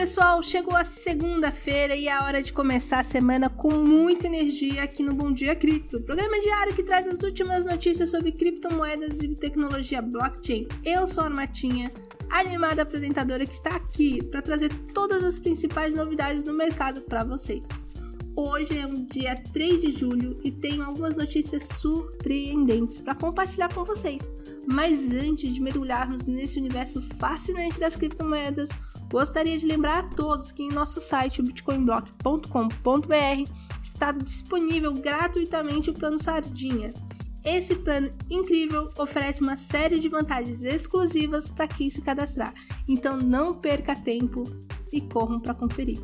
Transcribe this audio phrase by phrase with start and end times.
[0.00, 4.82] pessoal, chegou a segunda-feira e é a hora de começar a semana com muita energia
[4.82, 9.28] aqui no Bom Dia Cripto, programa diário que traz as últimas notícias sobre criptomoedas e
[9.34, 10.66] tecnologia blockchain.
[10.82, 11.92] Eu sou a Martinha,
[12.30, 17.68] animada apresentadora que está aqui para trazer todas as principais novidades do mercado para vocês.
[18.34, 23.84] Hoje é um dia 3 de julho e tenho algumas notícias surpreendentes para compartilhar com
[23.84, 24.30] vocês.
[24.66, 28.70] Mas antes de mergulharmos nesse universo fascinante das criptomoedas,
[29.10, 33.52] Gostaria de lembrar a todos que em nosso site, bitcoinblock.com.br,
[33.82, 36.94] está disponível gratuitamente o plano Sardinha.
[37.44, 42.54] Esse plano incrível oferece uma série de vantagens exclusivas para quem se cadastrar,
[42.86, 44.44] então não perca tempo
[44.92, 45.98] e corram para conferir.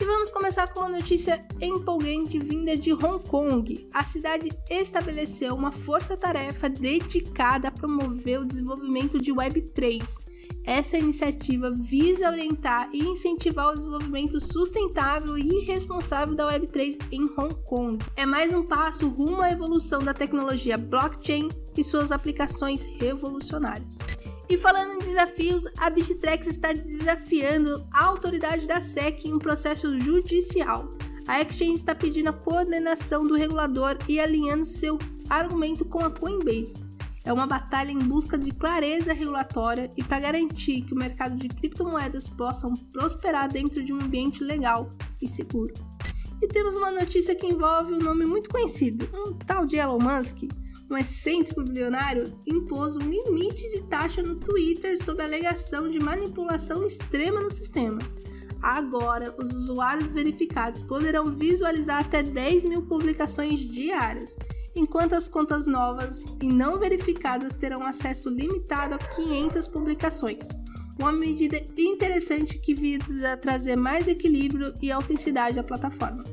[0.00, 3.86] E vamos começar com uma notícia empolgante vinda de Hong Kong.
[3.92, 10.29] A cidade estabeleceu uma força-tarefa dedicada a promover o desenvolvimento de Web3
[10.64, 17.54] essa iniciativa visa orientar e incentivar o desenvolvimento sustentável e responsável da Web3 em Hong
[17.66, 17.98] Kong.
[18.16, 23.98] É mais um passo rumo à evolução da tecnologia blockchain e suas aplicações revolucionárias.
[24.48, 29.98] E falando em desafios, a Bittrex está desafiando a autoridade da SEC em um processo
[29.98, 30.92] judicial.
[31.26, 36.89] A Exchange está pedindo a coordenação do regulador e alinhando seu argumento com a Coinbase.
[37.24, 41.48] É uma batalha em busca de clareza regulatória e para garantir que o mercado de
[41.48, 44.90] criptomoedas possam prosperar dentro de um ambiente legal
[45.20, 45.74] e seguro.
[46.42, 50.44] E temos uma notícia que envolve um nome muito conhecido, um tal de Elon Musk,
[50.90, 56.84] um excêntrico bilionário, impôs um limite de taxa no Twitter sob a alegação de manipulação
[56.84, 57.98] extrema no sistema.
[58.62, 64.36] Agora, os usuários verificados poderão visualizar até 10 mil publicações diárias
[64.80, 70.48] enquanto as contas novas e não verificadas terão acesso limitado a 500 publicações.
[70.98, 76.24] Uma medida interessante que visa trazer mais equilíbrio e autenticidade à plataforma.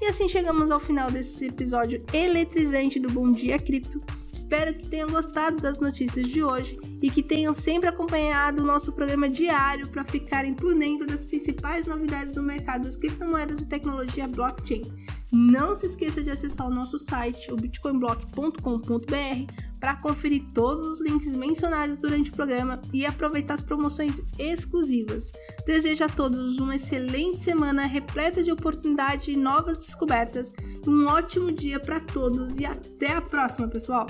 [0.00, 4.00] E assim chegamos ao final desse episódio eletrizante do Bom Dia Cripto.
[4.32, 8.92] Espero que tenham gostado das notícias de hoje e que tenham sempre acompanhado o nosso
[8.92, 14.28] programa diário para ficarem por dentro das principais novidades do mercado das criptomoedas e tecnologia
[14.28, 14.82] blockchain.
[15.30, 21.28] Não se esqueça de acessar o nosso site, o bitcoinblock.com.br, para conferir todos os links
[21.28, 25.30] mencionados durante o programa e aproveitar as promoções exclusivas.
[25.66, 30.54] Desejo a todos uma excelente semana repleta de oportunidades e novas descobertas.
[30.86, 34.06] Um ótimo dia para todos e até a próxima, pessoal!